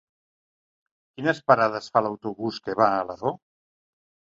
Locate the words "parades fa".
1.51-2.05